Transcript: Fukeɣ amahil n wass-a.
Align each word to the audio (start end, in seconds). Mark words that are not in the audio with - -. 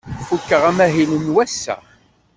Fukeɣ 0.27 0.61
amahil 0.69 1.11
n 1.17 1.25
wass-a. 1.33 1.75